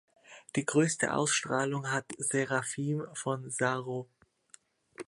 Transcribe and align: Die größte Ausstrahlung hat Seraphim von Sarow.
Die 0.55 0.65
größte 0.65 1.13
Ausstrahlung 1.13 1.91
hat 1.91 2.05
Seraphim 2.17 3.05
von 3.13 3.51
Sarow. 3.51 4.07